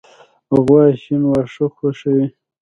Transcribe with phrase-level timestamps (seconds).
[0.63, 2.25] غوا شین واښه خوښوي.